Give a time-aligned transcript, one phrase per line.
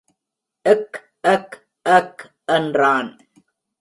[0.65, 0.97] Egg
[1.33, 1.57] எக்
[1.81, 2.23] எக்
[2.45, 3.11] என்றான்.